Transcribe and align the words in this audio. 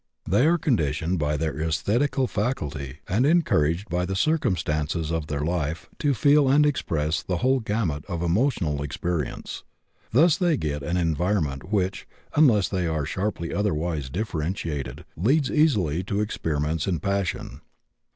They 0.27 0.47
are 0.47 0.57
conditioned 0.57 1.19
by 1.19 1.37
their 1.37 1.61
esthetical 1.61 2.25
faculty, 2.25 3.01
and 3.07 3.23
encouraged 3.23 3.87
by 3.87 4.07
the 4.07 4.15
circumstances 4.15 5.11
of 5.11 5.27
their 5.27 5.41
life 5.45 5.87
to 5.99 6.15
feel 6.15 6.49
and 6.49 6.65
express 6.65 7.21
the 7.21 7.37
whole 7.37 7.59
gamut 7.59 8.03
of 8.07 8.23
emotional 8.23 8.81
experience. 8.81 9.63
Thus 10.09 10.37
they 10.37 10.57
get 10.57 10.81
an 10.81 10.97
environment 10.97 11.71
which 11.71 12.07
(unless 12.35 12.67
they 12.67 12.87
are 12.87 13.05
sharply 13.05 13.53
otherwise 13.53 14.09
differentiated) 14.09 15.05
leads 15.15 15.51
easily 15.51 16.03
to 16.05 16.19
experiments 16.21 16.87
in 16.87 16.99
passion. 16.99 17.61